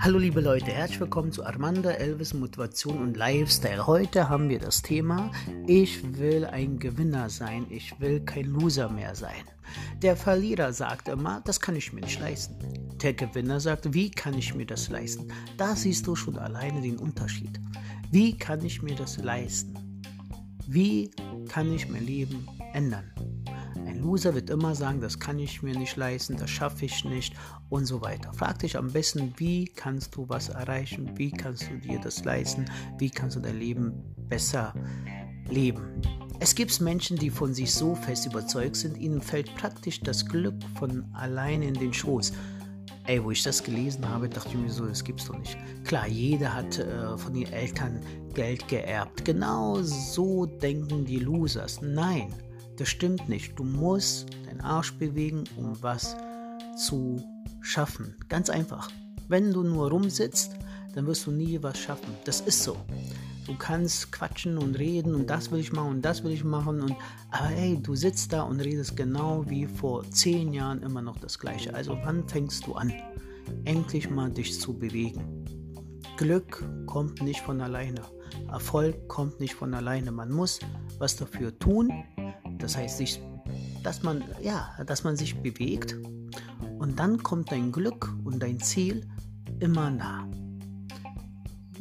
Hallo 0.00 0.18
liebe 0.18 0.40
Leute, 0.40 0.70
herzlich 0.70 1.00
willkommen 1.00 1.30
zu 1.30 1.44
Armanda 1.44 1.90
Elvis 1.90 2.32
Motivation 2.32 3.02
und 3.02 3.18
Lifestyle. 3.18 3.86
Heute 3.86 4.30
haben 4.30 4.48
wir 4.48 4.58
das 4.58 4.80
Thema, 4.80 5.30
ich 5.66 6.16
will 6.16 6.46
ein 6.46 6.78
Gewinner 6.78 7.28
sein, 7.28 7.66
ich 7.68 8.00
will 8.00 8.20
kein 8.20 8.46
Loser 8.46 8.88
mehr 8.88 9.14
sein. 9.14 9.44
Der 10.00 10.16
Verlierer 10.16 10.72
sagt 10.72 11.08
immer, 11.08 11.42
das 11.44 11.60
kann 11.60 11.76
ich 11.76 11.92
mir 11.92 12.00
nicht 12.00 12.18
leisten. 12.18 12.56
Der 13.02 13.12
Gewinner 13.12 13.60
sagt, 13.60 13.92
wie 13.92 14.10
kann 14.10 14.32
ich 14.32 14.54
mir 14.54 14.64
das 14.64 14.88
leisten? 14.88 15.28
Da 15.58 15.76
siehst 15.76 16.06
du 16.06 16.16
schon 16.16 16.38
alleine 16.38 16.80
den 16.80 16.96
Unterschied. 16.96 17.60
Wie 18.10 18.34
kann 18.38 18.64
ich 18.64 18.80
mir 18.80 18.94
das 18.94 19.18
leisten? 19.18 20.02
Wie 20.66 21.10
kann 21.48 21.70
ich 21.74 21.90
mein 21.90 22.06
Leben 22.06 22.48
ändern? 22.72 23.12
Loser 23.98 24.34
wird 24.34 24.50
immer 24.50 24.74
sagen, 24.74 25.00
das 25.00 25.18
kann 25.18 25.38
ich 25.38 25.62
mir 25.62 25.76
nicht 25.78 25.96
leisten, 25.96 26.36
das 26.36 26.50
schaffe 26.50 26.84
ich 26.84 27.04
nicht 27.04 27.34
und 27.68 27.86
so 27.86 28.00
weiter. 28.00 28.32
Frag 28.32 28.60
dich 28.60 28.76
am 28.76 28.92
besten, 28.92 29.34
wie 29.36 29.66
kannst 29.66 30.14
du 30.16 30.28
was 30.28 30.48
erreichen, 30.48 31.10
wie 31.16 31.30
kannst 31.30 31.68
du 31.70 31.78
dir 31.78 32.00
das 32.00 32.24
leisten, 32.24 32.64
wie 32.98 33.10
kannst 33.10 33.36
du 33.36 33.40
dein 33.40 33.58
Leben 33.58 33.92
besser 34.28 34.74
leben. 35.50 36.02
Es 36.40 36.54
gibt 36.54 36.80
Menschen, 36.80 37.16
die 37.16 37.30
von 37.30 37.52
sich 37.52 37.74
so 37.74 37.94
fest 37.94 38.26
überzeugt 38.26 38.76
sind, 38.76 38.96
ihnen 38.96 39.20
fällt 39.20 39.54
praktisch 39.56 40.00
das 40.00 40.24
Glück 40.24 40.54
von 40.78 41.04
alleine 41.12 41.66
in 41.66 41.74
den 41.74 41.92
Schoß. 41.92 42.32
Ey, 43.06 43.24
wo 43.24 43.30
ich 43.30 43.42
das 43.42 43.62
gelesen 43.64 44.08
habe, 44.08 44.28
dachte 44.28 44.50
ich 44.50 44.56
mir 44.56 44.70
so, 44.70 44.86
das 44.86 45.02
gibt's 45.02 45.24
doch 45.24 45.38
nicht. 45.38 45.56
Klar, 45.84 46.06
jeder 46.06 46.54
hat 46.54 46.78
äh, 46.78 47.16
von 47.16 47.32
den 47.32 47.50
Eltern 47.50 48.00
Geld 48.34 48.68
geerbt. 48.68 49.24
Genau 49.24 49.82
so 49.82 50.44
denken 50.44 51.04
die 51.06 51.18
Losers. 51.18 51.80
Nein, 51.80 52.32
das 52.78 52.88
stimmt 52.88 53.28
nicht. 53.28 53.58
Du 53.58 53.64
musst 53.64 54.26
deinen 54.46 54.60
Arsch 54.60 54.92
bewegen, 54.94 55.44
um 55.56 55.76
was 55.82 56.16
zu 56.76 57.22
schaffen. 57.60 58.14
Ganz 58.28 58.50
einfach. 58.50 58.88
Wenn 59.28 59.52
du 59.52 59.62
nur 59.62 59.90
rumsitzt, 59.90 60.52
dann 60.94 61.06
wirst 61.06 61.26
du 61.26 61.30
nie 61.30 61.62
was 61.62 61.78
schaffen. 61.78 62.14
Das 62.24 62.40
ist 62.40 62.62
so. 62.62 62.76
Du 63.46 63.54
kannst 63.56 64.12
quatschen 64.12 64.58
und 64.58 64.78
reden 64.78 65.14
und 65.14 65.28
das 65.28 65.50
will 65.50 65.60
ich 65.60 65.72
machen 65.72 65.90
und 65.90 66.02
das 66.02 66.22
will 66.22 66.32
ich 66.32 66.44
machen 66.44 66.82
und 66.82 66.94
aber 67.30 67.50
ey, 67.56 67.78
du 67.82 67.94
sitzt 67.94 68.32
da 68.34 68.42
und 68.42 68.60
redest 68.60 68.94
genau 68.94 69.48
wie 69.48 69.66
vor 69.66 70.04
zehn 70.10 70.52
Jahren 70.52 70.82
immer 70.82 71.00
noch 71.00 71.18
das 71.18 71.38
Gleiche. 71.38 71.74
Also 71.74 71.98
wann 72.04 72.28
fängst 72.28 72.66
du 72.66 72.74
an, 72.74 72.92
endlich 73.64 74.10
mal 74.10 74.30
dich 74.30 74.60
zu 74.60 74.78
bewegen? 74.78 75.44
Glück 76.18 76.62
kommt 76.86 77.22
nicht 77.22 77.40
von 77.40 77.60
alleine. 77.62 78.02
Erfolg 78.50 79.08
kommt 79.08 79.40
nicht 79.40 79.54
von 79.54 79.72
alleine. 79.72 80.12
Man 80.12 80.30
muss 80.30 80.58
was 80.98 81.16
dafür 81.16 81.58
tun. 81.58 82.04
Das 82.58 82.76
heißt, 82.76 82.98
sich, 82.98 83.20
dass 83.82 84.02
man 84.02 84.24
ja, 84.42 84.70
dass 84.86 85.04
man 85.04 85.16
sich 85.16 85.36
bewegt 85.36 85.96
und 86.78 86.98
dann 86.98 87.22
kommt 87.22 87.52
dein 87.52 87.72
Glück 87.72 88.14
und 88.24 88.42
dein 88.42 88.58
Ziel 88.60 89.06
immer 89.60 89.90
nah. 89.90 90.28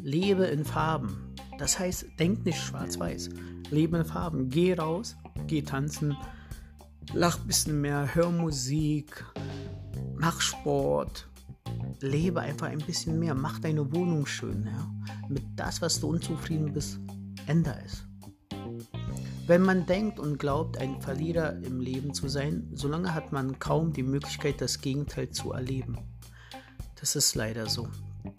Lebe 0.01 0.45
in 0.45 0.63
Farben. 0.63 1.33
Das 1.57 1.79
heißt, 1.79 2.05
denk 2.19 2.45
nicht 2.45 2.59
schwarz-weiß. 2.59 3.29
Lebe 3.71 3.97
in 3.97 4.05
Farben. 4.05 4.49
Geh 4.49 4.73
raus, 4.73 5.15
geh 5.47 5.61
tanzen, 5.61 6.15
lach 7.13 7.39
ein 7.39 7.47
bisschen 7.47 7.81
mehr, 7.81 8.15
hör 8.15 8.31
Musik, 8.31 9.25
mach 10.15 10.39
Sport. 10.39 11.27
Lebe 11.99 12.41
einfach 12.41 12.67
ein 12.67 12.77
bisschen 12.79 13.19
mehr. 13.19 13.33
Mach 13.33 13.59
deine 13.59 13.91
Wohnung 13.93 14.25
schön. 14.25 14.65
Ja? 14.65 14.89
Mit 15.29 15.43
das, 15.55 15.81
was 15.81 15.99
du 15.99 16.09
unzufrieden 16.09 16.71
bist, 16.71 16.99
ändere 17.47 17.81
es. 17.85 18.06
Wenn 19.47 19.61
man 19.61 19.85
denkt 19.85 20.19
und 20.19 20.39
glaubt, 20.39 20.77
ein 20.77 20.99
Verlierer 20.99 21.53
im 21.63 21.79
Leben 21.79 22.13
zu 22.13 22.27
sein, 22.27 22.69
solange 22.73 23.13
hat 23.13 23.31
man 23.31 23.59
kaum 23.59 23.93
die 23.93 24.03
Möglichkeit, 24.03 24.59
das 24.59 24.81
Gegenteil 24.81 25.29
zu 25.29 25.53
erleben. 25.53 25.97
Das 26.99 27.15
ist 27.15 27.33
leider 27.33 27.67
so. 27.67 27.87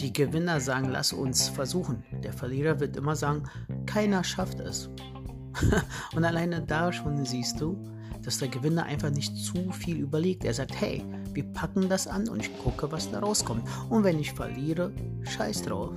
Die 0.00 0.12
Gewinner 0.12 0.60
sagen, 0.60 0.90
lass 0.90 1.14
uns 1.14 1.48
versuchen. 1.48 2.04
Der 2.22 2.34
Verlierer 2.34 2.78
wird 2.78 2.94
immer 2.98 3.16
sagen, 3.16 3.44
keiner 3.86 4.22
schafft 4.22 4.60
es. 4.60 4.90
und 6.14 6.26
alleine 6.26 6.60
da 6.60 6.92
schon 6.92 7.24
siehst 7.24 7.58
du, 7.58 7.82
dass 8.22 8.36
der 8.36 8.48
Gewinner 8.48 8.84
einfach 8.84 9.10
nicht 9.10 9.34
zu 9.34 9.72
viel 9.72 9.96
überlegt. 9.96 10.44
Er 10.44 10.52
sagt, 10.52 10.78
hey, 10.78 11.02
wir 11.32 11.44
packen 11.54 11.88
das 11.88 12.06
an 12.06 12.28
und 12.28 12.40
ich 12.40 12.58
gucke, 12.58 12.92
was 12.92 13.10
da 13.10 13.20
rauskommt. 13.20 13.66
Und 13.88 14.04
wenn 14.04 14.18
ich 14.18 14.34
verliere, 14.34 14.92
scheiß 15.22 15.62
drauf. 15.62 15.90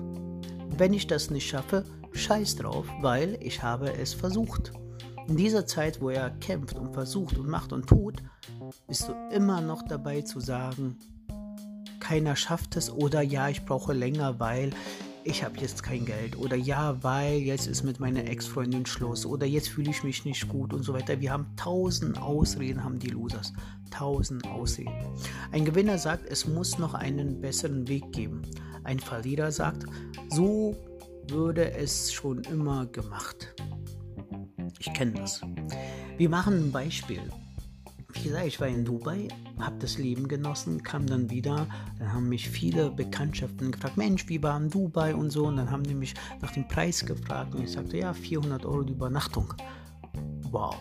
Wenn 0.78 0.94
ich 0.94 1.06
das 1.06 1.30
nicht 1.32 1.50
schaffe, 1.50 1.84
scheiß 2.14 2.56
drauf, 2.56 2.88
weil 3.02 3.38
ich 3.42 3.62
habe 3.62 3.92
es 3.92 4.14
versucht. 4.14 4.72
In 5.28 5.38
dieser 5.38 5.66
Zeit, 5.66 6.02
wo 6.02 6.10
er 6.10 6.30
kämpft 6.30 6.78
und 6.78 6.94
versucht 6.94 7.38
und 7.38 7.48
macht 7.48 7.74
und 7.74 7.88
tut, 7.88 8.22
bist 8.88 9.08
du 9.08 9.14
immer 9.34 9.62
noch 9.62 9.84
dabei 9.84 10.22
zu 10.22 10.40
sagen, 10.40 10.98
keiner 12.00 12.36
schafft 12.36 12.76
es 12.76 12.92
oder 12.92 13.22
ja, 13.22 13.48
ich 13.48 13.64
brauche 13.66 13.94
länger, 13.94 14.40
weil 14.40 14.72
ich 15.24 15.44
habe 15.44 15.60
jetzt 15.60 15.84
kein 15.84 16.06
Geld 16.06 16.38
oder 16.38 16.56
ja, 16.56 17.04
weil 17.04 17.36
jetzt 17.36 17.68
ist 17.68 17.84
mit 17.84 18.00
meiner 18.00 18.26
Ex-Freundin 18.26 18.86
Schluss 18.88 19.26
oder 19.26 19.46
jetzt 19.46 19.70
fühle 19.70 19.92
ich 19.92 20.04
mich 20.04 20.26
nicht 20.26 20.50
gut 20.50 20.74
und 20.74 20.84
so 20.84 20.94
weiter. 20.94 21.20
Wir 21.22 21.32
haben 21.32 21.46
tausend 21.56 22.20
Ausreden, 22.20 22.84
haben 22.84 22.98
die 22.98 23.10
Losers. 23.10 23.54
Tausend 23.92 24.48
Ausreden. 24.48 24.92
Ein 25.52 25.66
Gewinner 25.66 25.98
sagt, 25.98 26.26
es 26.28 26.48
muss 26.48 26.80
noch 26.80 26.96
einen 26.96 27.40
besseren 27.40 27.88
Weg 27.88 28.12
geben. 28.12 28.42
Ein 28.84 29.00
Verlierer 29.00 29.52
sagt, 29.52 29.86
so 30.30 30.76
würde 31.28 31.72
es 31.72 32.12
schon 32.12 32.44
immer 32.46 32.88
gemacht. 32.88 33.54
Ich 34.80 34.94
kenne 34.94 35.14
das. 35.14 35.42
Wir 36.18 36.30
machen 36.30 36.68
ein 36.68 36.72
Beispiel 36.72 37.32
wie 38.14 38.24
gesagt, 38.24 38.46
ich 38.46 38.60
war 38.60 38.68
in 38.68 38.86
Dubai, 38.86 39.28
habe 39.60 39.78
das 39.80 39.98
Leben 39.98 40.28
genossen, 40.28 40.84
kam 40.84 41.06
dann 41.08 41.30
wieder, 41.30 41.68
dann 42.00 42.14
haben 42.14 42.30
mich 42.30 42.50
viele 42.50 42.92
Bekanntschaften 42.92 43.72
gefragt, 43.72 43.98
Mensch, 43.98 44.28
wie 44.28 44.42
war 44.42 44.58
in 44.58 44.70
Dubai 44.70 45.16
und 45.16 45.32
so, 45.32 45.46
und 45.46 45.58
dann 45.58 45.72
haben 45.72 45.84
die 45.84 45.94
mich 45.94 46.14
nach 46.42 46.52
dem 46.52 46.68
Preis 46.68 47.06
gefragt 47.06 47.56
und 47.56 47.64
ich 47.64 47.72
sagte, 47.72 47.98
ja, 47.98 48.14
400 48.14 48.66
Euro 48.66 48.84
die 48.84 48.94
Übernachtung. 48.94 49.54
Wow. 50.52 50.76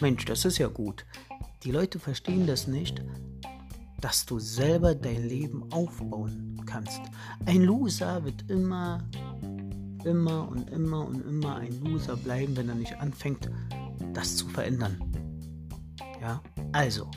Mensch, 0.00 0.24
das 0.24 0.44
ist 0.44 0.58
ja 0.58 0.68
gut. 0.68 1.04
Die 1.62 1.70
Leute 1.70 1.98
verstehen 1.98 2.46
das 2.46 2.66
nicht, 2.66 3.02
dass 4.00 4.26
du 4.26 4.38
selber 4.38 4.94
dein 4.94 5.28
Leben 5.28 5.72
aufbauen 5.72 6.60
kannst. 6.66 7.00
Ein 7.46 7.62
Loser 7.62 8.24
wird 8.24 8.50
immer, 8.50 9.02
immer 10.04 10.48
und 10.48 10.70
immer 10.70 11.06
und 11.06 11.24
immer 11.26 11.56
ein 11.56 11.80
Loser 11.82 12.16
bleiben, 12.16 12.56
wenn 12.56 12.68
er 12.68 12.74
nicht 12.74 12.98
anfängt, 13.00 13.50
das 14.12 14.36
zu 14.36 14.48
verändern. 14.48 15.00
Ja, 16.20 16.40
also, 16.72 17.10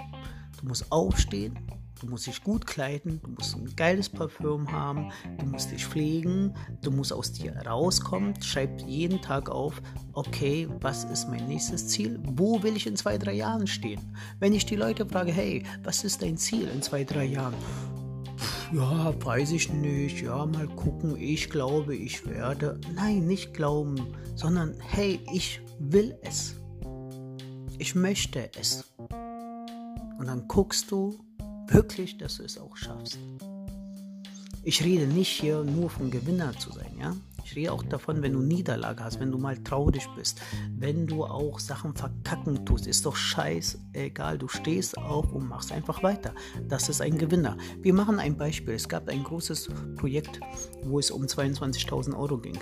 du 0.60 0.68
musst 0.68 0.92
aufstehen, 0.92 1.58
du 2.02 2.08
musst 2.08 2.28
dich 2.28 2.44
gut 2.44 2.66
kleiden, 2.68 3.22
du 3.24 3.32
musst 3.32 3.56
ein 3.56 3.76
geiles 3.76 4.10
Parfüm 4.10 4.72
haben, 4.72 5.12
du 5.40 5.46
musst 5.46 5.72
dich 5.72 5.86
pflegen, 5.86 6.54
du 6.82 6.92
musst 6.92 7.14
aus 7.14 7.32
dir 7.32 7.56
rauskommen, 7.66 8.42
schreib 8.42 8.82
jeden 8.82 9.22
Tag 9.22 9.50
auf, 9.50 9.82
okay, 10.14 10.68
was 10.82 11.06
ist 11.06 11.30
mein 11.30 11.48
nächstes 11.48 11.88
Ziel? 11.88 12.20
Wo 12.24 12.62
will 12.64 12.76
ich 12.76 12.88
in 12.88 12.96
zwei, 12.96 13.18
drei 13.18 13.34
Jahren 13.34 13.68
stehen? 13.68 14.02
Wenn 14.40 14.54
ich 14.54 14.66
die 14.66 14.76
Leute 14.76 15.06
frage, 15.06 15.32
hey, 15.32 15.64
was 15.84 16.04
ist 16.04 16.22
dein 16.22 16.38
Ziel 16.38 16.68
in 16.68 16.82
zwei, 16.82 17.04
drei 17.04 17.26
Jahren? 17.26 17.56
Ja, 18.74 19.26
weiß 19.26 19.52
ich 19.52 19.72
nicht, 19.72 20.22
ja, 20.22 20.46
mal 20.46 20.68
gucken, 20.68 21.16
ich 21.18 21.50
glaube, 21.50 21.96
ich 21.96 22.26
werde. 22.26 22.80
Nein, 22.94 23.26
nicht 23.26 23.54
glauben, 23.54 23.96
sondern 24.36 24.76
hey, 24.80 25.20
ich 25.34 25.62
will 25.80 26.18
es. 26.22 26.56
Ich 27.78 27.96
möchte 27.96 28.50
es. 28.60 28.86
Und 30.20 30.28
dann 30.28 30.48
guckst 30.48 30.92
du 30.92 31.20
wirklich, 31.68 32.18
dass 32.18 32.38
du 32.38 32.44
es 32.44 32.58
auch 32.58 32.76
schaffst. 32.76 33.20
Ich 34.64 34.84
rede 34.84 35.08
nicht 35.08 35.30
hier 35.30 35.64
nur 35.64 35.90
vom 35.90 36.12
Gewinner 36.12 36.52
zu 36.58 36.72
sein, 36.72 36.98
ja. 37.00 37.16
Ich 37.50 37.56
rede 37.56 37.72
auch 37.72 37.84
davon, 37.84 38.22
wenn 38.22 38.34
du 38.34 38.42
Niederlage 38.42 39.02
hast, 39.02 39.22
wenn 39.22 39.32
du 39.32 39.38
mal 39.38 39.58
traurig 39.64 40.06
bist, 40.18 40.42
wenn 40.78 41.08
du 41.08 41.24
auch 41.24 41.60
Sachen 41.60 41.96
verkacken 41.96 42.66
tust, 42.66 42.86
ist 42.88 43.06
doch 43.06 43.16
scheiß 43.16 43.80
egal. 43.94 44.38
Du 44.38 44.50
stehst 44.50 44.98
auf 44.98 45.32
und 45.32 45.48
machst 45.48 45.72
einfach 45.72 46.04
weiter. 46.04 46.36
Das 46.68 46.90
ist 46.90 47.02
ein 47.02 47.18
Gewinner. 47.18 47.56
Wir 47.80 47.94
machen 47.94 48.20
ein 48.20 48.36
Beispiel. 48.36 48.74
Es 48.74 48.90
gab 48.90 49.08
ein 49.08 49.24
großes 49.24 49.70
Projekt, 49.96 50.42
wo 50.84 51.00
es 51.00 51.10
um 51.10 51.24
22.000 51.24 52.18
Euro 52.20 52.38
ging. 52.38 52.60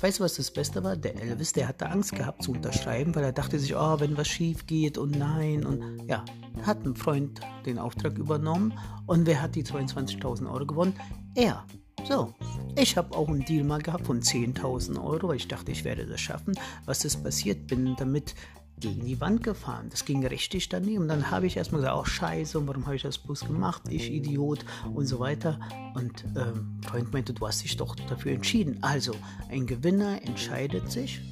Weißt 0.00 0.18
du, 0.18 0.24
was 0.24 0.34
das 0.34 0.50
Beste 0.50 0.82
war? 0.82 0.96
Der 0.96 1.14
Elvis, 1.14 1.52
der 1.52 1.68
hatte 1.68 1.88
Angst 1.88 2.10
gehabt 2.10 2.42
zu 2.42 2.50
unterschreiben, 2.50 3.14
weil 3.14 3.22
er 3.22 3.32
dachte 3.32 3.60
sich, 3.60 3.76
oh, 3.76 4.00
wenn 4.00 4.16
was 4.16 4.26
schief 4.26 4.66
geht 4.66 4.98
und 4.98 5.16
nein 5.16 5.64
und 5.64 6.08
ja, 6.08 6.24
hat 6.62 6.84
ein 6.84 6.96
Freund 6.96 7.40
den 7.66 7.78
Auftrag 7.78 8.18
übernommen 8.18 8.76
und 9.06 9.26
wer 9.26 9.40
hat 9.40 9.54
die 9.54 9.62
22.000 9.62 10.50
Euro 10.52 10.66
gewonnen? 10.66 10.94
Er. 11.36 11.64
So, 12.04 12.34
ich 12.76 12.98
habe 12.98 13.16
auch 13.16 13.28
einen 13.28 13.46
Deal 13.46 13.64
mal 13.64 13.80
gehabt 13.80 14.06
von 14.06 14.20
10.000 14.20 15.02
Euro, 15.02 15.32
ich 15.32 15.48
dachte, 15.48 15.72
ich 15.72 15.84
werde 15.84 16.06
das 16.06 16.20
schaffen. 16.20 16.54
Was 16.84 17.04
ist 17.06 17.22
passiert? 17.24 17.66
Bin 17.66 17.96
damit 17.96 18.34
gegen 18.78 19.06
die 19.06 19.20
Wand 19.22 19.42
gefahren. 19.42 19.88
Das 19.88 20.04
ging 20.04 20.26
richtig 20.26 20.68
daneben. 20.68 21.08
Dann 21.08 21.30
habe 21.30 21.46
ich 21.46 21.56
erstmal 21.56 21.80
gesagt, 21.80 21.98
oh 21.98 22.04
scheiße, 22.04 22.66
warum 22.66 22.84
habe 22.84 22.96
ich 22.96 23.02
das 23.02 23.16
bloß 23.16 23.46
gemacht? 23.46 23.82
Ich 23.88 24.12
Idiot 24.12 24.66
und 24.92 25.06
so 25.06 25.18
weiter. 25.18 25.58
Und 25.94 26.24
ähm, 26.36 26.78
Freund 26.86 27.10
meinte, 27.12 27.32
du 27.32 27.46
hast 27.46 27.64
dich 27.64 27.76
doch 27.78 27.96
dafür 27.96 28.32
entschieden. 28.32 28.78
Also, 28.82 29.14
ein 29.48 29.66
Gewinner 29.66 30.20
entscheidet 30.22 30.92
sich, 30.92 31.22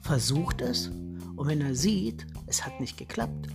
versucht 0.00 0.62
es 0.62 0.88
und 1.36 1.46
wenn 1.46 1.60
er 1.60 1.74
sieht, 1.74 2.26
es 2.46 2.64
hat 2.64 2.80
nicht 2.80 2.96
geklappt 2.96 3.48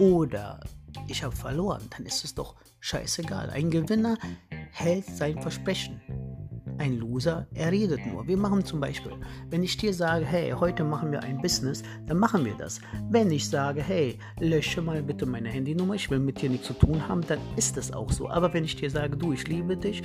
oder 0.00 0.60
ich 1.06 1.22
habe 1.22 1.36
verloren, 1.36 1.82
dann 1.90 2.06
ist 2.06 2.24
es 2.24 2.34
doch 2.34 2.56
scheißegal. 2.80 3.50
Ein 3.50 3.70
Gewinner 3.70 4.16
hält 4.70 5.06
sein 5.06 5.40
Versprechen. 5.40 6.00
Ein 6.78 6.98
Loser, 6.98 7.46
er 7.54 7.72
redet 7.72 8.04
nur. 8.06 8.26
Wir 8.28 8.36
machen 8.36 8.62
zum 8.62 8.80
Beispiel, 8.80 9.12
wenn 9.48 9.62
ich 9.62 9.78
dir 9.78 9.94
sage, 9.94 10.26
hey, 10.26 10.50
heute 10.50 10.84
machen 10.84 11.10
wir 11.10 11.22
ein 11.22 11.40
Business, 11.40 11.82
dann 12.06 12.18
machen 12.18 12.44
wir 12.44 12.54
das. 12.54 12.80
Wenn 13.08 13.30
ich 13.30 13.48
sage, 13.48 13.82
hey, 13.82 14.18
lösche 14.40 14.82
mal 14.82 15.02
bitte 15.02 15.24
meine 15.24 15.48
Handynummer, 15.48 15.94
ich 15.94 16.10
will 16.10 16.18
mit 16.18 16.42
dir 16.42 16.50
nichts 16.50 16.66
zu 16.66 16.74
tun 16.74 17.08
haben, 17.08 17.22
dann 17.26 17.38
ist 17.56 17.78
das 17.78 17.92
auch 17.92 18.12
so. 18.12 18.28
Aber 18.28 18.52
wenn 18.52 18.64
ich 18.64 18.76
dir 18.76 18.90
sage, 18.90 19.16
du, 19.16 19.32
ich 19.32 19.48
liebe 19.48 19.74
dich, 19.74 20.02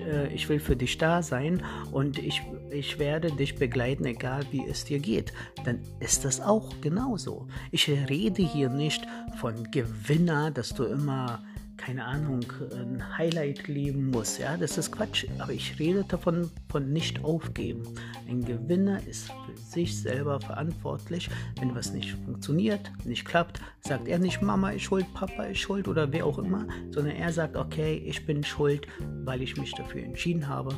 äh, 0.00 0.32
ich 0.32 0.48
will 0.48 0.60
für 0.60 0.76
dich 0.76 0.96
da 0.98 1.22
sein 1.22 1.62
und 1.92 2.18
ich, 2.18 2.42
ich 2.70 2.98
werde 2.98 3.30
dich 3.30 3.56
begleiten, 3.56 4.04
egal 4.04 4.44
wie 4.50 4.64
es 4.66 4.84
dir 4.84 4.98
geht, 4.98 5.32
dann 5.64 5.80
ist 6.00 6.24
das 6.24 6.40
auch 6.40 6.72
genauso. 6.80 7.48
Ich 7.70 7.88
rede 7.88 8.42
hier 8.42 8.70
nicht 8.70 9.06
von 9.36 9.70
Gewinner, 9.70 10.50
dass 10.50 10.70
du 10.70 10.84
immer 10.84 11.42
keine 11.84 12.04
Ahnung, 12.06 12.40
ein 12.74 13.18
Highlight 13.18 13.68
leben 13.68 14.10
muss. 14.10 14.38
Ja, 14.38 14.56
das 14.56 14.78
ist 14.78 14.90
Quatsch. 14.90 15.26
Aber 15.38 15.52
ich 15.52 15.78
rede 15.78 16.02
davon 16.04 16.50
von 16.70 16.90
nicht 16.92 17.22
aufgeben. 17.22 17.82
Ein 18.26 18.42
Gewinner 18.42 19.06
ist 19.06 19.26
für 19.26 19.56
sich 19.56 20.00
selber 20.00 20.40
verantwortlich. 20.40 21.28
Wenn 21.60 21.74
was 21.74 21.92
nicht 21.92 22.12
funktioniert, 22.24 22.90
nicht 23.04 23.26
klappt, 23.26 23.60
sagt 23.80 24.08
er 24.08 24.18
nicht 24.18 24.40
Mama 24.40 24.70
ist 24.70 24.84
schuld, 24.84 25.04
Papa 25.12 25.42
ist 25.44 25.58
schuld 25.58 25.86
oder 25.86 26.10
wer 26.10 26.24
auch 26.24 26.38
immer, 26.38 26.66
sondern 26.90 27.16
er 27.16 27.32
sagt, 27.32 27.54
okay, 27.54 28.02
ich 28.06 28.24
bin 28.24 28.42
schuld, 28.42 28.86
weil 29.24 29.42
ich 29.42 29.58
mich 29.58 29.74
dafür 29.74 30.04
entschieden 30.04 30.48
habe. 30.48 30.74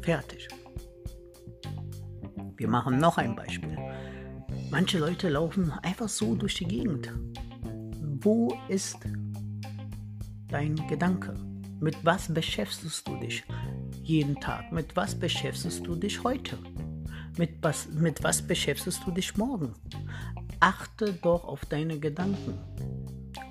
Fertig. 0.00 0.48
Wir 2.56 2.68
machen 2.68 2.98
noch 2.98 3.18
ein 3.18 3.36
Beispiel. 3.36 3.76
Manche 4.70 4.98
Leute 4.98 5.28
laufen 5.28 5.72
einfach 5.82 6.08
so 6.08 6.34
durch 6.34 6.54
die 6.54 6.66
Gegend. 6.66 7.12
Wo 8.20 8.56
ist 8.68 8.96
dein 10.48 10.74
Gedanke? 10.88 11.34
Mit 11.80 11.96
was 12.04 12.32
beschäftigst 12.32 13.06
du 13.06 13.16
dich 13.16 13.44
jeden 14.02 14.40
Tag? 14.40 14.72
Mit 14.72 14.96
was 14.96 15.14
beschäftigst 15.14 15.86
du 15.86 15.94
dich 15.94 16.24
heute? 16.24 16.58
Mit 17.36 17.50
was, 17.62 17.88
mit 17.92 18.22
was 18.24 18.42
beschäftigst 18.42 19.02
du 19.06 19.10
dich 19.12 19.36
morgen? 19.36 19.74
Achte 20.60 21.12
doch 21.12 21.44
auf 21.44 21.64
deine 21.66 21.98
Gedanken. 21.98 22.54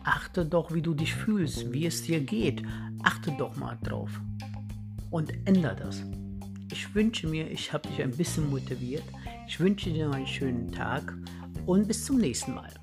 Achte 0.04 0.46
doch, 0.46 0.74
wie 0.74 0.82
du 0.82 0.94
dich 0.94 1.14
fühlst, 1.14 1.72
wie 1.72 1.86
es 1.86 2.04
dir 2.04 2.20
geht. 2.20 2.64
Achte 3.04 3.32
doch 3.38 3.56
mal 3.56 3.78
drauf. 3.84 4.10
Und 5.10 5.34
ändere 5.46 5.76
das. 5.76 6.04
Ich 6.72 6.94
wünsche 6.94 7.28
mir, 7.28 7.50
ich 7.50 7.72
habe 7.72 7.88
dich 7.88 8.02
ein 8.02 8.12
bisschen 8.12 8.50
motiviert. 8.50 9.04
Ich 9.48 9.60
wünsche 9.60 9.90
dir 9.90 10.12
einen 10.12 10.28
schönen 10.28 10.72
Tag 10.72 11.14
und 11.66 11.88
bis 11.88 12.04
zum 12.04 12.18
nächsten 12.18 12.56
Mal. 12.56 12.74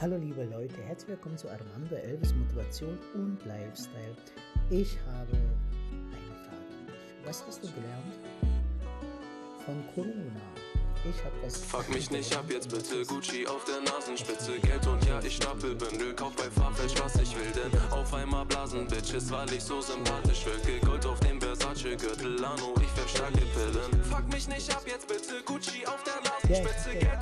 Hallo 0.00 0.16
liebe 0.16 0.44
Leute, 0.44 0.80
herzlich 0.86 1.10
willkommen 1.10 1.36
zu 1.36 1.50
Armando 1.50 1.94
Elvis 1.94 2.32
Motivation 2.32 2.98
und 3.12 3.36
Lifestyle. 3.44 4.16
Ich 4.70 4.96
habe 5.06 5.36
eine 5.36 6.34
Frage. 6.40 7.26
Was 7.26 7.44
hast 7.46 7.62
du 7.62 7.68
gelernt 7.70 8.14
von 9.66 9.84
Corona? 9.94 10.40
Ich 11.04 11.22
hab 11.22 11.32
was. 11.44 11.58
Fuck 11.58 11.88
mich 11.90 12.10
nicht 12.10 12.34
ab, 12.34 12.44
jetzt 12.48 12.70
bitte 12.70 13.04
Gucci 13.04 13.46
auf 13.46 13.62
der 13.64 13.82
Nasenspitze. 13.82 14.58
Geld 14.60 14.86
und 14.86 15.04
ja, 15.04 15.20
ich 15.22 15.36
stapel 15.36 15.74
Bündel, 15.74 16.14
kauf 16.14 16.34
bei 16.34 16.50
Farfetch, 16.50 16.98
was 17.02 17.16
ich 17.16 17.36
will. 17.36 17.52
Denn 17.52 17.78
auf 17.90 18.14
einmal 18.14 18.46
blasen 18.46 18.86
Bitches, 18.86 19.30
weil 19.30 19.52
ich 19.52 19.62
so 19.62 19.82
sympathisch 19.82 20.46
wirke. 20.46 20.80
Gold 20.86 21.04
auf 21.04 21.20
dem 21.20 21.38
Versace 21.38 21.96
Gürtel, 21.98 22.38
Lano, 22.40 22.74
ich 22.76 22.96
werf 22.96 23.08
starke 23.08 23.44
Pillen. 23.52 24.02
Fuck 24.04 24.32
mich 24.32 24.48
nicht 24.48 24.74
ab, 24.74 24.82
jetzt 24.86 25.08
bitte 25.08 25.42
Gucci 25.44 25.86
auf 25.86 26.02
der 26.04 26.20
Nasenspitze. 26.22 26.90
Geld 26.98 27.19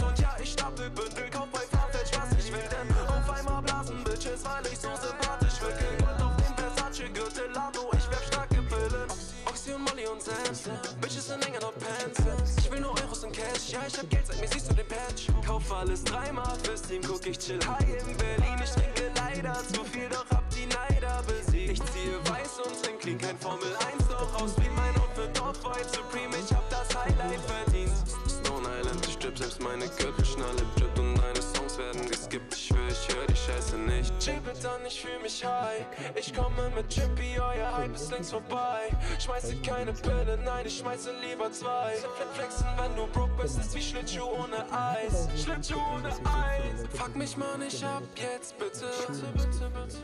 ich 13.99 14.05
hab 14.05 14.11
Geld, 14.11 14.27
sag 14.27 14.41
mir, 14.41 14.49
siehst 14.49 14.71
du 14.71 14.75
den 14.75 14.87
Patch? 14.87 15.27
Kauf 15.45 15.73
alles 15.73 16.05
dreimal 16.05 16.56
fürs 16.62 16.83
Team, 16.83 17.03
guck, 17.06 17.27
ich 17.27 17.39
chill 17.39 17.59
high 17.67 17.81
in 17.81 18.17
Berlin. 18.17 18.62
Ich 18.62 18.71
trinke 18.71 19.11
leider 19.17 19.55
zu 19.55 19.85
viel, 19.85 20.09
doch 20.09 20.29
hab 20.31 20.49
die 20.50 20.67
Neider 20.67 21.23
besiegt. 21.27 21.73
Ich 21.73 21.83
ziehe 21.93 22.19
weiß 22.29 22.61
und 22.65 22.83
trink 22.83 23.00
clean, 23.00 23.19
kein 23.19 23.39
Formel 23.39 23.75
1, 23.93 24.09
doch 24.09 24.43
aus 24.43 24.55
wie 24.59 24.71
mein 24.71 24.95
Outfit 25.03 25.41
Off-White 25.41 25.89
Supreme. 25.89 26.37
Ich 26.37 26.55
hab 26.55 26.69
das 26.71 26.89
Highlight 26.97 27.41
verdient. 27.41 27.93
Stone 28.29 28.69
Island, 28.79 29.06
ich 29.06 29.15
strip 29.15 29.37
selbst 29.37 29.61
meine 29.62 29.89
Gürtelschnalle 29.89 30.62
drippt 30.77 30.99
und 30.99 31.15
deine 31.17 31.43
Songs 31.43 31.79
werden 31.79 32.06
geskippt. 32.09 32.55
Ich 32.55 32.73
ich 33.00 33.15
hör 33.15 33.27
die 33.27 33.37
Scheiße 33.37 33.77
nicht. 33.77 34.19
Chill 34.19 34.35
an, 34.35 34.87
ich 34.87 35.00
fühl 35.00 35.19
mich 35.23 35.45
high. 35.45 35.85
Ich 36.15 36.35
komme 36.35 36.71
mit 36.75 36.89
Chippy, 36.89 37.39
euer 37.39 37.77
Hype 37.77 37.95
ist 37.95 38.11
längst 38.11 38.31
vorbei. 38.31 38.91
Schmeiße 39.19 39.56
keine 39.56 39.93
Pille, 39.93 40.39
nein, 40.45 40.67
ich 40.67 40.79
schmeiße 40.79 41.12
lieber 41.21 41.50
zwei. 41.53 41.95
Flexen, 42.35 42.67
wenn 42.77 42.95
du 42.97 43.06
broke 43.09 43.35
bist, 43.41 43.59
ist 43.59 43.75
wie 43.75 43.83
Schlittschuh 43.83 44.25
ohne 44.25 44.65
Eis. 44.73 45.29
Schlittschuh 45.37 45.81
ohne 45.95 46.09
Eis. 46.09 46.87
Fuck 46.95 47.17
mich 47.17 47.37
mal 47.37 47.59
nicht 47.59 47.83
ab, 47.85 48.03
jetzt 48.17 48.59
bitte. 48.59 48.91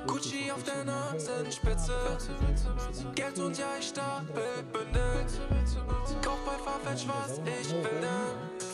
Gucci 0.07 0.51
auf 0.53 0.63
der 0.63 0.85
Nasenspitze. 0.85 1.95
Geld 3.15 3.39
und 3.39 3.59
ja, 3.59 3.73
ich 3.79 3.89
stapel 3.89 4.63
Bündel. 4.73 5.27
Kauf 6.23 6.39
bei 6.45 6.59
Farfetch, 6.65 7.07
was 7.09 7.39
ich 7.39 7.73
will. 7.73 8.05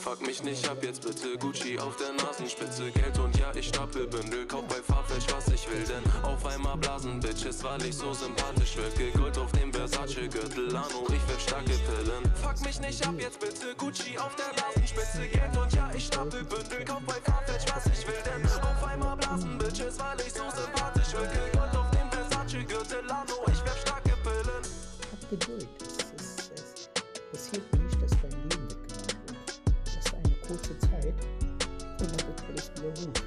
Fuck 0.03 0.27
mich 0.27 0.43
nicht 0.43 0.69
ab, 0.69 0.79
jetzt 0.83 1.03
bitte 1.03 1.37
Gucci 1.39 1.79
auf 1.79 1.97
der 1.97 2.13
Nasenspitze. 2.25 2.91
Geld 2.91 3.19
und 3.19 3.37
ja, 3.39 3.53
ich 3.55 3.69
stapel 3.69 4.07
Bündel. 4.11 4.45
Kauf 4.47 4.65
bei 4.67 4.83
Farfetch, 4.83 5.33
was 5.33 5.47
ich 5.49 5.71
will, 5.71 5.85
denn 5.85 6.03
auf 6.25 6.45
einmal 6.45 6.77
blasen 6.77 7.21
Bitches, 7.21 7.63
weil 7.63 7.83
ich 7.85 7.97
so 7.97 8.13
sympathisch 8.13 8.77
wirke. 8.77 9.17
Gold 9.17 9.39
auf 9.39 9.53
dem 9.53 9.73
Versace 9.73 10.29
Gürtel, 10.29 10.67
Lano, 10.73 11.07
ich 11.09 11.29
werf 11.29 11.41
starke 11.41 11.71
Pillen. 11.71 12.25
Fuck 12.43 12.61
mich 12.65 12.81
nicht 12.81 13.07
ab, 13.07 13.15
jetzt 13.19 13.39
bitte 13.39 13.75
Gucci 13.77 14.19
auf 14.19 14.35
der 14.35 14.51
Nasenspitze. 14.61 15.29
Geld 15.29 15.57
und 15.57 15.73
ja, 15.73 15.91
ich 15.95 16.07
stapel 16.07 16.43
Bündel. 16.45 16.85
Kauf 16.85 17.03
bei 17.07 17.15
Farfetch, 17.25 17.73
was 17.73 17.87
ich 17.87 18.07
will, 18.07 18.23
denn 18.27 18.45
auf 18.47 18.85
einmal 18.85 19.17
blasen 19.17 19.57
Bitches, 19.59 19.99
weil 19.99 20.21
ich 20.27 20.33
so 20.33 20.43
sympathisch 20.51 21.13
wirke. 21.13 21.57
Gold 21.57 21.77
auf 21.77 21.91
dem 21.93 22.11
Versace 22.11 22.67
Gürtel, 22.67 23.05
Lano, 23.07 23.35
ich 23.47 23.65
werf 23.65 23.81
starke 23.81 24.17
Pillen. 24.25 24.65
Hab 25.13 25.31
Geduld. 25.31 25.69
Es, 25.81 26.25
ist, 26.27 26.53
es 26.55 26.91
passiert 27.31 27.73
nicht, 27.79 28.03
dass 28.03 28.11
dein 28.23 28.43
Leben 28.51 28.69
weggenommen 28.71 29.27
wird. 29.29 29.61
Das 29.87 30.05
ist 30.05 30.15
eine 30.15 30.35
kurze 30.47 30.79
Zeit 30.81 31.15
und 32.01 32.11
dann 32.11 32.27
wird 32.27 32.45
alles 32.49 32.71
wieder 32.75 33.07
gut. 33.07 33.20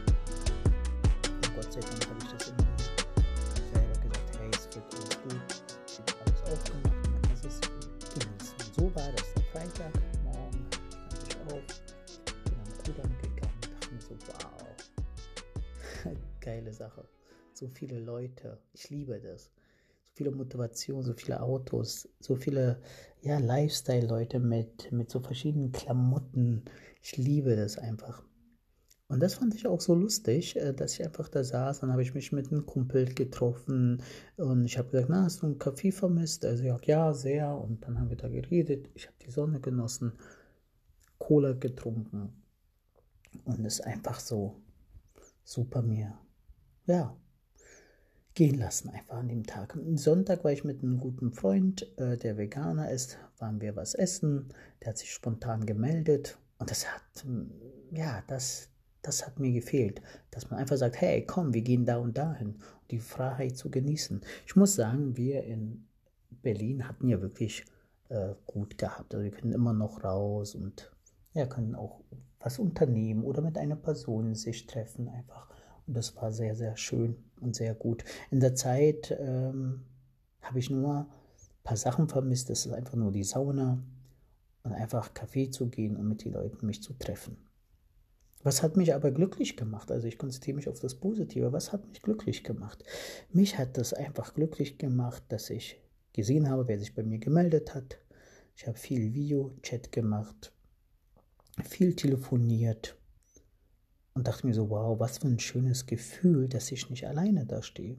Geile 16.43 16.73
Sache. 16.73 17.07
So 17.53 17.67
viele 17.67 18.00
Leute, 18.00 18.59
ich 18.73 18.89
liebe 18.89 19.19
das 19.19 19.51
so 20.03 20.12
viele 20.15 20.31
Motivation, 20.31 21.01
so 21.01 21.13
viele 21.13 21.41
Autos, 21.41 22.07
so 22.19 22.35
viele 22.35 22.79
ja, 23.21 23.39
Lifestyle-Leute 23.39 24.39
mit, 24.39 24.91
mit 24.91 25.09
so 25.09 25.19
verschiedenen 25.19 25.71
Klamotten. 25.71 26.65
Ich 27.01 27.17
liebe 27.17 27.55
das 27.55 27.77
einfach. 27.77 28.23
Und 29.07 29.21
das 29.21 29.35
fand 29.35 29.53
ich 29.55 29.67
auch 29.67 29.81
so 29.81 29.93
lustig, 29.93 30.55
äh, 30.55 30.73
dass 30.73 30.93
ich 30.93 31.05
einfach 31.05 31.29
da 31.29 31.43
saß. 31.43 31.79
Dann 31.79 31.91
habe 31.91 32.01
ich 32.01 32.13
mich 32.13 32.31
mit 32.31 32.51
einem 32.51 32.65
Kumpel 32.65 33.05
getroffen 33.05 34.01
und 34.38 34.65
ich 34.65 34.77
habe 34.77 34.89
gesagt, 34.89 35.09
na, 35.09 35.23
hast 35.23 35.41
du 35.41 35.47
einen 35.47 35.59
Kaffee 35.59 35.91
vermisst? 35.91 36.43
Er 36.43 36.57
sagt, 36.57 36.88
ja, 36.88 37.13
sehr. 37.13 37.55
Und 37.55 37.85
dann 37.85 38.00
haben 38.00 38.09
wir 38.09 38.17
da 38.17 38.27
geredet. 38.27 38.89
Ich 38.95 39.07
habe 39.07 39.15
die 39.25 39.31
Sonne 39.31 39.59
genossen, 39.59 40.13
Cola 41.17 41.53
getrunken 41.53 42.33
und 43.45 43.65
es 43.65 43.81
einfach 43.81 44.19
so 44.19 44.62
super 45.43 45.81
mir, 45.81 46.17
ja, 46.86 47.16
gehen 48.34 48.58
lassen, 48.58 48.90
einfach 48.90 49.18
an 49.18 49.28
dem 49.28 49.46
Tag. 49.46 49.75
Am 49.75 49.98
Sonntag 49.98 50.44
war 50.44 50.52
ich 50.52 50.63
mit 50.63 50.82
einem 50.82 51.00
guten 51.00 51.32
Freund, 51.32 51.88
äh, 51.98 52.18
der 52.18 52.38
Veganer 52.38 52.90
ist, 52.92 53.18
waren 53.38 53.62
wir 53.62 53.75
was 53.75 53.94
essen. 53.94 54.50
Der 54.82 54.90
hat 54.90 54.98
sich 54.98 55.12
spontan 55.12 55.66
gemeldet 55.66 56.38
und 56.58 56.72
das 56.72 56.92
hat, 56.92 57.25
mm, 57.25 57.52
ja, 57.92 58.24
das, 58.28 58.70
das 59.02 59.25
hat 59.25 59.40
mir 59.40 59.52
gefehlt, 59.52 60.02
dass 60.32 60.50
man 60.50 60.60
einfach 60.60 60.78
sagt, 60.78 61.00
hey, 61.00 61.25
komm, 61.25 61.54
wir 61.54 61.62
gehen 61.62 61.86
da 61.86 61.98
und 61.98 62.18
dahin, 62.18 62.56
die 62.90 63.00
Freiheit 63.00 63.58
zu 63.58 63.70
genießen. 63.70 64.22
Ich 64.48 64.56
muss 64.56 64.75
sagen, 64.75 65.16
wir 65.16 65.44
in 65.44 65.86
Berlin 66.42 66.88
hatten 66.88 67.08
ja 67.08 67.22
wirklich 67.22 67.66
äh, 68.10 68.34
gut 68.46 68.78
gehabt. 68.78 69.13
Also 69.13 69.24
wir 69.24 69.32
können 69.32 69.54
immer 69.54 69.74
noch 69.74 70.04
raus 70.04 70.56
und 70.56 70.92
ja, 71.34 71.46
können 71.46 71.75
auch 71.75 72.02
was 72.40 72.60
unternehmen 72.60 73.24
oder 73.24 73.42
mit 73.42 73.58
einer 73.58 73.75
Person 73.75 74.36
sich 74.36 74.66
treffen 74.66 75.08
einfach. 75.08 75.48
Und 75.88 75.96
das 75.98 76.16
war 76.16 76.32
sehr, 76.32 76.56
sehr 76.56 76.78
schön 76.78 77.18
und 77.42 77.56
sehr 77.56 77.75
gut. 77.75 78.04
In 78.32 78.40
der 78.40 78.56
Zeit 78.56 79.16
ähm, 79.20 79.84
habe 80.42 80.60
ich 80.60 80.70
nur 80.70 81.00
ein 81.00 81.08
paar 81.63 81.78
Sachen 81.78 82.08
vermisst. 82.08 82.50
Das 82.50 82.66
ist 82.66 82.72
einfach 82.72 82.96
nur 82.96 83.12
die 83.12 83.24
Sauna 83.24 83.84
und 84.63 84.72
einfach 84.72 85.13
Kaffee 85.13 85.50
zu 85.50 85.68
gehen 85.68 85.98
und 85.98 86.08
mit 86.08 86.24
den 86.24 86.34
Leuten 86.34 86.66
mich 86.66 86.82
zu 86.82 86.94
treffen. 86.94 87.38
Was 88.44 88.62
hat 88.62 88.75
mich 88.75 88.94
aber 88.94 89.12
glücklich 89.12 89.56
gemacht? 89.56 89.90
Also 89.90 90.08
ich 90.08 90.18
konzentriere 90.18 90.58
mich 90.58 90.68
auf 90.68 90.80
das 90.80 90.96
Positive. 90.96 91.54
Was 91.54 91.72
hat 91.72 91.88
mich 91.88 92.02
glücklich 92.02 92.44
gemacht? 92.44 92.84
Mich 93.32 93.58
hat 93.58 93.78
das 93.78 93.94
einfach 93.94 94.34
glücklich 94.34 94.78
gemacht, 94.78 95.24
dass 95.30 95.50
ich 95.50 95.82
gesehen 96.12 96.50
habe, 96.50 96.68
wer 96.68 96.80
sich 96.80 96.94
bei 96.94 97.04
mir 97.04 97.20
gemeldet 97.20 97.74
hat. 97.74 98.00
Ich 98.56 98.68
habe 98.68 98.78
viel 98.78 99.13
Video-Chat 99.13 99.92
gemacht, 99.92 100.54
viel 101.63 101.96
telefoniert 101.96 102.98
und 104.13 104.27
dachte 104.27 104.46
mir 104.46 104.53
so, 104.53 104.70
wow, 104.70 105.00
was 105.00 105.20
für 105.20 105.27
ein 105.27 105.39
schönes 105.39 105.86
Gefühl, 105.86 106.48
dass 106.48 106.72
ich 106.72 106.89
nicht 106.89 107.08
alleine 107.08 107.46
da 107.46 107.62
stehe. 107.62 107.98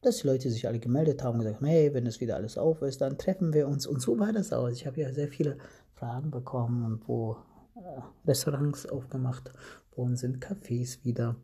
Dass 0.00 0.18
die 0.18 0.26
Leute 0.26 0.50
sich 0.50 0.66
alle 0.66 0.80
gemeldet 0.80 1.22
haben 1.22 1.38
und 1.38 1.44
gesagt, 1.44 1.62
hey, 1.62 1.92
wenn 1.94 2.06
es 2.06 2.20
wieder 2.20 2.36
alles 2.36 2.58
auf 2.58 2.82
ist, 2.82 3.00
dann 3.00 3.18
treffen 3.18 3.52
wir 3.52 3.68
uns. 3.68 3.86
Und 3.86 4.00
so 4.00 4.18
war 4.18 4.32
das 4.32 4.52
auch. 4.52 4.68
Ich 4.68 4.86
habe 4.86 5.00
ja 5.00 5.12
sehr 5.12 5.28
viele 5.28 5.58
Fragen 5.94 6.30
bekommen 6.30 6.84
und 6.84 7.08
wo 7.08 7.36
äh, 7.76 8.00
Restaurants 8.26 8.86
aufgemacht 8.86 9.52
worden 9.94 10.16
sind, 10.16 10.44
Cafés 10.44 11.04
wieder. 11.04 11.36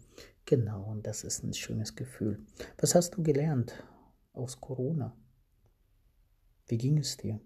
Genau, 0.45 0.83
und 0.85 1.07
das 1.07 1.25
ist 1.25 1.45
ein 1.45 1.53
schönes 1.53 1.95
Gefühl. 1.95 2.45
Was 2.79 2.95
hast 2.95 3.17
du 3.17 3.23
gelernt 3.23 3.75
aus 4.33 4.61
Corona? 4.61 5.15
Wie 6.67 6.79
ging 6.79 6.99
es 6.99 7.17
dir? 7.17 7.39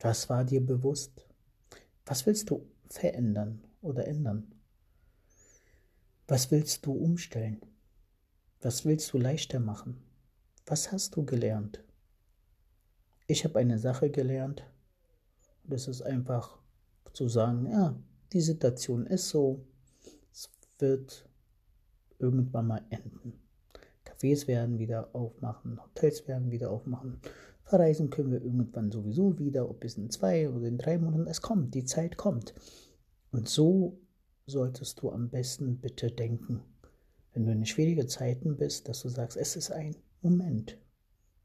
Was 0.00 0.28
war 0.28 0.44
dir 0.44 0.64
bewusst? 0.64 1.26
Was 2.06 2.26
willst 2.26 2.50
du 2.50 2.66
verändern 2.88 3.62
oder 3.82 4.06
ändern? 4.08 4.52
Was 6.28 6.50
willst 6.50 6.86
du 6.86 6.92
umstellen? 6.92 7.60
Was 8.60 8.84
willst 8.84 9.12
du 9.12 9.18
leichter 9.18 9.58
machen? 9.58 10.02
Was 10.66 10.92
hast 10.92 11.16
du 11.16 11.24
gelernt? 11.24 11.82
Ich 13.26 13.44
habe 13.44 13.58
eine 13.58 13.78
Sache 13.78 14.08
gelernt. 14.08 14.64
Das 15.64 15.88
ist 15.88 16.02
einfach 16.02 16.58
zu 17.12 17.28
sagen, 17.28 17.66
ja, 17.66 18.00
die 18.32 18.40
Situation 18.40 19.06
ist 19.06 19.28
so, 19.28 19.66
es 20.32 20.48
wird 20.78 21.28
irgendwann 22.18 22.68
mal 22.68 22.84
enden. 22.90 23.40
Cafés 24.04 24.46
werden 24.46 24.78
wieder 24.78 25.14
aufmachen, 25.14 25.82
Hotels 25.82 26.28
werden 26.28 26.50
wieder 26.50 26.70
aufmachen, 26.70 27.20
verreisen 27.64 28.10
können 28.10 28.30
wir 28.30 28.42
irgendwann 28.42 28.92
sowieso 28.92 29.38
wieder, 29.38 29.68
ob 29.68 29.84
es 29.84 29.96
in 29.96 30.10
zwei 30.10 30.48
oder 30.48 30.66
in 30.66 30.78
drei 30.78 30.98
Monaten, 30.98 31.26
es 31.26 31.42
kommt, 31.42 31.74
die 31.74 31.84
Zeit 31.84 32.16
kommt. 32.16 32.54
Und 33.32 33.48
so 33.48 33.98
solltest 34.46 35.00
du 35.00 35.10
am 35.10 35.30
besten 35.30 35.78
bitte 35.78 36.10
denken, 36.10 36.62
wenn 37.32 37.46
du 37.46 37.52
in 37.52 37.64
schwierigen 37.66 38.08
Zeiten 38.08 38.56
bist, 38.56 38.88
dass 38.88 39.02
du 39.02 39.08
sagst, 39.08 39.36
es 39.36 39.56
ist 39.56 39.70
ein 39.70 39.96
Moment, 40.20 40.78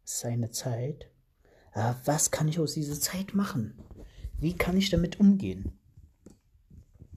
es 0.04 0.16
ist 0.16 0.26
eine 0.26 0.52
Zeit. 0.52 1.10
Aber 1.74 1.96
was 2.06 2.32
kann 2.32 2.48
ich 2.48 2.60
aus 2.60 2.74
dieser 2.74 3.00
Zeit 3.00 3.34
machen? 3.34 3.80
Wie 4.40 4.56
kann 4.56 4.78
ich 4.78 4.90
damit 4.90 5.20
umgehen? 5.20 5.80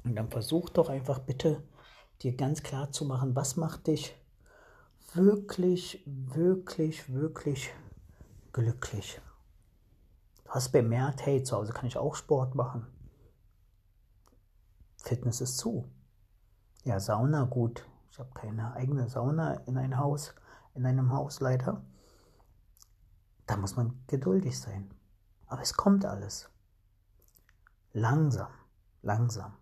Und 0.04 0.16
dann 0.16 0.30
versuch 0.30 0.70
doch 0.70 0.88
einfach 0.88 1.20
bitte 1.20 1.62
dir 2.22 2.34
ganz 2.34 2.62
klar 2.62 2.92
zu 2.92 3.04
machen, 3.04 3.34
was 3.34 3.56
macht 3.56 3.87
dich 3.87 4.14
wirklich, 5.14 6.02
wirklich, 6.06 7.12
wirklich 7.12 7.70
glücklich. 8.52 9.20
Du 10.44 10.50
hast 10.50 10.72
bemerkt, 10.72 11.25
hey, 11.26 11.42
zu 11.42 11.56
Hause 11.56 11.72
kann 11.72 11.87
ich 11.87 11.96
auch 11.96 12.14
Sport 12.14 12.54
machen. 12.54 12.87
Fitness 15.02 15.40
ist 15.40 15.59
zu. 15.59 15.90
Ja, 16.85 17.00
Sauna, 17.00 17.45
gut. 17.45 17.87
Ich 18.11 18.19
habe 18.19 18.30
keine 18.35 18.73
eigene 18.75 19.09
Sauna 19.09 19.54
in 19.66 19.76
ein 19.76 19.99
Haus, 19.99 20.35
in 20.75 20.87
einem 20.87 21.12
Haus 21.12 21.40
leider. 21.40 21.85
Da 23.47 23.57
muss 23.57 23.76
man 23.76 24.02
geduldig 24.07 24.59
sein. 24.59 24.95
Aber 25.47 25.62
es 25.62 25.75
kommt 25.75 26.04
alles. 26.04 26.49
Langsam, 27.92 28.52
langsam, 29.02 29.57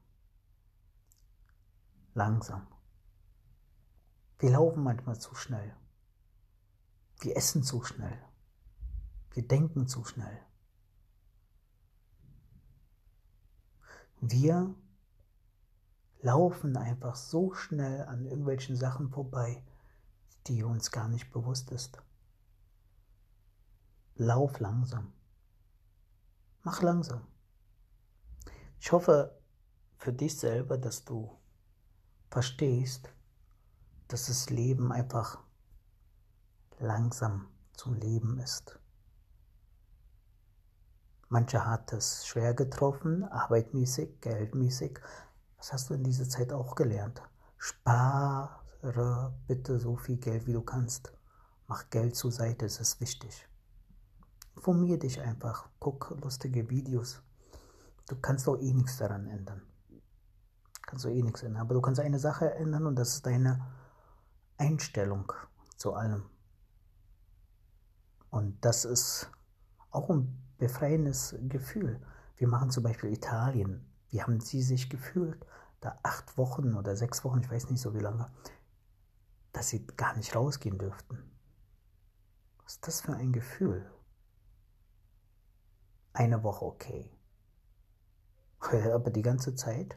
langsam. 2.14 2.66
Wir 4.38 4.50
laufen 4.50 4.82
manchmal 4.82 5.18
zu 5.18 5.34
schnell. 5.34 5.74
Wir 7.20 7.36
essen 7.36 7.62
zu 7.62 7.82
schnell. 7.82 8.18
Wir 9.30 9.46
denken 9.46 9.88
zu 9.88 10.04
schnell. 10.04 10.38
Wir 14.20 14.74
laufen 16.20 16.76
einfach 16.76 17.16
so 17.16 17.54
schnell 17.54 18.02
an 18.06 18.24
irgendwelchen 18.24 18.76
Sachen 18.76 19.10
vorbei, 19.10 19.62
die 20.46 20.62
uns 20.62 20.90
gar 20.90 21.08
nicht 21.08 21.30
bewusst 21.30 21.70
ist. 21.70 22.02
Lauf 24.16 24.58
langsam. 24.58 25.12
Mach 26.62 26.82
langsam. 26.82 27.26
Ich 28.80 28.90
hoffe 28.92 29.38
für 29.96 30.12
dich 30.12 30.38
selber, 30.38 30.78
dass 30.78 31.04
du 31.04 31.38
verstehst, 32.30 33.12
dass 34.08 34.26
das 34.26 34.50
Leben 34.50 34.92
einfach 34.92 35.38
langsam 36.78 37.48
zum 37.74 37.94
Leben 37.94 38.38
ist. 38.38 38.78
Manche 41.28 41.66
hat 41.66 41.92
es 41.92 42.26
schwer 42.26 42.54
getroffen, 42.54 43.22
arbeitmäßig, 43.24 44.20
geldmäßig. 44.20 44.98
Was 45.58 45.72
hast 45.72 45.90
du 45.90 45.94
in 45.94 46.04
dieser 46.04 46.28
Zeit 46.28 46.52
auch 46.52 46.74
gelernt? 46.74 47.20
Spare 47.58 49.34
bitte 49.46 49.78
so 49.78 49.96
viel 49.96 50.16
Geld, 50.16 50.46
wie 50.46 50.52
du 50.52 50.62
kannst. 50.62 51.12
Mach 51.66 51.90
Geld 51.90 52.14
zur 52.14 52.30
Seite, 52.30 52.64
es 52.64 52.80
ist 52.80 53.00
wichtig. 53.00 53.48
Informier 54.54 54.98
dich 54.98 55.20
einfach, 55.20 55.68
guck 55.80 56.16
lustige 56.22 56.70
Videos. 56.70 57.22
Du 58.08 58.16
kannst 58.16 58.46
doch 58.46 58.56
eh 58.58 58.72
nichts 58.72 58.98
daran 58.98 59.26
ändern. 59.26 59.62
Kannst 60.82 61.04
du 61.04 61.08
eh 61.08 61.22
nichts 61.22 61.42
ändern. 61.42 61.60
Aber 61.60 61.74
du 61.74 61.80
kannst 61.80 62.00
eine 62.00 62.18
Sache 62.18 62.54
ändern 62.54 62.86
und 62.86 62.96
das 62.96 63.16
ist 63.16 63.26
deine 63.26 63.66
Einstellung 64.56 65.32
zu 65.76 65.92
allem. 65.94 66.30
Und 68.30 68.64
das 68.64 68.84
ist 68.84 69.30
auch 69.90 70.08
ein 70.08 70.42
befreiendes 70.58 71.36
Gefühl. 71.48 72.00
Wir 72.36 72.48
machen 72.48 72.70
zum 72.70 72.84
Beispiel 72.84 73.12
Italien. 73.12 73.87
Wie 74.10 74.22
haben 74.22 74.40
sie 74.40 74.62
sich 74.62 74.88
gefühlt? 74.88 75.44
Da 75.80 75.98
acht 76.02 76.36
Wochen 76.38 76.74
oder 76.74 76.96
sechs 76.96 77.24
Wochen, 77.24 77.40
ich 77.40 77.50
weiß 77.50 77.70
nicht 77.70 77.80
so 77.80 77.94
wie 77.94 78.00
lange, 78.00 78.30
dass 79.52 79.68
sie 79.68 79.86
gar 79.86 80.16
nicht 80.16 80.34
rausgehen 80.34 80.78
dürften. 80.78 81.18
Was 82.64 82.74
ist 82.74 82.86
das 82.86 83.00
für 83.02 83.14
ein 83.14 83.32
Gefühl? 83.32 83.88
Eine 86.12 86.42
Woche 86.42 86.64
okay. 86.64 87.10
Aber 88.92 89.10
die 89.10 89.22
ganze 89.22 89.54
Zeit? 89.54 89.96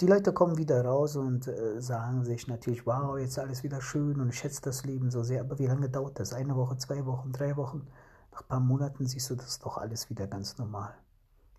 Die 0.00 0.06
Leute 0.06 0.32
kommen 0.32 0.58
wieder 0.58 0.84
raus 0.84 1.16
und 1.16 1.48
äh, 1.48 1.80
sagen 1.80 2.24
sich 2.24 2.46
natürlich, 2.46 2.86
wow, 2.86 3.18
jetzt 3.18 3.38
alles 3.38 3.64
wieder 3.64 3.80
schön 3.80 4.20
und 4.20 4.28
ich 4.28 4.38
schätze 4.38 4.62
das 4.62 4.84
Leben 4.84 5.10
so 5.10 5.24
sehr. 5.24 5.40
Aber 5.40 5.58
wie 5.58 5.66
lange 5.66 5.88
dauert 5.88 6.20
das? 6.20 6.32
Eine 6.32 6.54
Woche, 6.54 6.76
zwei 6.76 7.04
Wochen, 7.06 7.32
drei 7.32 7.56
Wochen? 7.56 7.88
Nach 8.30 8.42
ein 8.42 8.48
paar 8.48 8.60
Monaten 8.60 9.06
siehst 9.06 9.30
du 9.30 9.34
das 9.34 9.58
doch 9.58 9.78
alles 9.78 10.08
wieder 10.10 10.28
ganz 10.28 10.58
normal. 10.58 10.94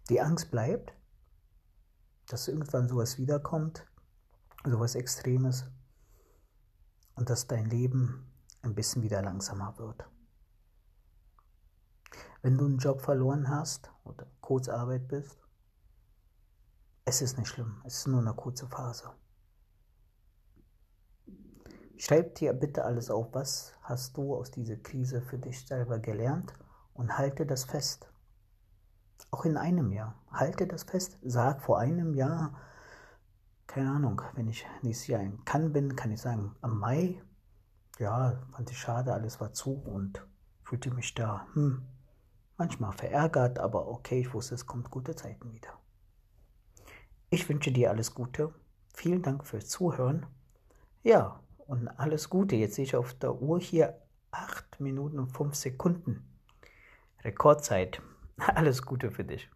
Die 0.10 0.22
Angst 0.22 0.50
bleibt, 0.50 0.94
dass 2.28 2.48
irgendwann 2.48 2.88
sowas 2.88 3.20
wiederkommt, 3.20 3.86
sowas 4.66 4.96
Extremes 4.96 5.66
und 7.16 7.30
dass 7.30 7.46
dein 7.48 7.66
Leben 7.66 8.32
ein 8.64 8.74
bisschen 8.74 9.04
wieder 9.04 9.22
langsamer 9.22 9.78
wird. 9.78 10.10
Wenn 12.42 12.58
du 12.58 12.66
einen 12.66 12.80
Job 12.80 13.02
verloren 13.02 13.50
hast 13.50 13.92
oder 14.04 14.26
Kurzarbeit 14.42 15.08
bist, 15.08 15.38
es 17.06 17.22
ist 17.22 17.38
nicht 17.38 17.48
schlimm, 17.48 17.82
es 17.86 18.00
ist 18.00 18.08
nur 18.08 18.22
eine 18.22 18.34
kurze 18.34 18.68
Phase. 18.68 19.12
Schreib 21.98 22.36
dir 22.36 22.54
bitte 22.54 22.86
alles 22.86 23.12
auf, 23.12 23.28
was 23.34 23.74
hast 23.82 24.18
du 24.18 24.36
aus 24.36 24.50
dieser 24.50 24.78
Krise 24.78 25.22
für 25.22 25.38
dich 25.38 25.68
selber 25.68 26.00
gelernt 26.00 26.54
und 26.94 27.18
halte 27.18 27.46
das 27.46 27.66
fest. 27.66 28.09
Auch 29.32 29.46
in 29.46 29.58
einem 29.58 29.92
Jahr. 29.92 30.16
Halte 30.32 30.68
das 30.68 30.84
fest. 30.84 31.18
Sag 31.22 31.62
vor 31.62 31.80
einem 31.80 32.14
Jahr, 32.14 32.54
keine 33.68 33.92
Ahnung, 33.92 34.22
wenn 34.34 34.48
ich 34.48 34.66
nächstes 34.82 35.08
Jahr 35.08 35.22
in 35.22 35.44
Cannes 35.46 35.72
bin, 35.72 35.96
kann 35.96 36.12
ich 36.12 36.22
sagen, 36.22 36.56
am 36.62 36.80
Mai, 36.80 37.22
ja, 38.00 38.42
fand 38.52 38.72
ich 38.72 38.80
schade, 38.80 39.14
alles 39.14 39.40
war 39.40 39.54
zu 39.54 39.74
und 39.74 40.26
fühlte 40.64 40.92
mich 40.92 41.14
da, 41.14 41.46
hm, 41.54 41.86
manchmal 42.58 42.94
verärgert, 42.94 43.60
aber 43.60 43.88
okay, 43.88 44.22
ich 44.22 44.34
wusste, 44.34 44.56
es 44.56 44.66
kommt 44.66 44.90
gute 44.90 45.16
Zeiten 45.16 45.54
wieder. 45.54 45.70
Ich 47.30 47.48
wünsche 47.48 47.72
dir 47.72 47.92
alles 47.92 48.16
Gute. 48.16 48.54
Vielen 48.94 49.22
Dank 49.22 49.46
fürs 49.46 49.68
Zuhören. 49.68 50.26
Ja, 51.04 51.40
und 51.68 51.88
alles 51.88 52.30
Gute. 52.30 52.56
Jetzt 52.56 52.76
sehe 52.76 52.86
ich 52.86 52.96
auf 52.96 53.14
der 53.14 53.40
Uhr 53.40 53.60
hier 53.60 54.02
8 54.32 54.80
Minuten 54.80 55.20
und 55.20 55.30
5 55.30 55.54
Sekunden. 55.54 56.28
Rekordzeit. 57.24 58.02
Alles 58.56 58.84
Gute 58.84 59.12
für 59.12 59.24
dich. 59.24 59.50